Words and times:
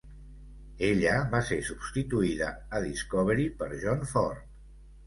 Ella 0.87 1.11
va 1.35 1.41
ser 1.51 1.59
substituïda 1.69 2.49
a 2.79 2.83
Discovery 2.89 3.49
per 3.63 3.73
John 3.87 4.07
Ford. 4.17 4.53